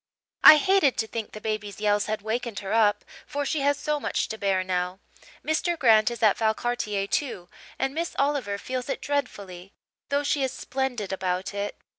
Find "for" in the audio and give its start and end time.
3.27-3.45